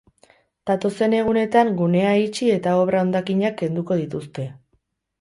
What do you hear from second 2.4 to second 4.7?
eta obra-hondakinak kenduko dituzte.